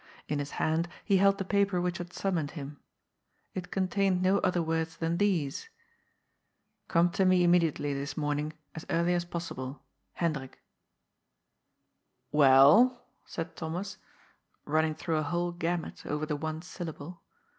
[0.27, 2.79] In his hand he held the paper which had summoned him.
[3.53, 5.69] It contained no other words than these:
[6.89, 9.83] ^'Come to me immediately, this morning, as early as possible.
[10.19, 10.57] Hekdrik.'*"
[12.43, 13.99] Well?" said Thomas,
[14.65, 17.21] running through a whole gamut over the one syllable.